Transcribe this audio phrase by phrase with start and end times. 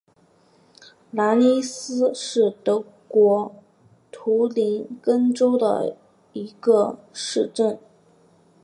[1.11, 3.53] 拉尼斯是德国
[4.11, 5.95] 图林根州的
[6.33, 7.77] 一个市镇。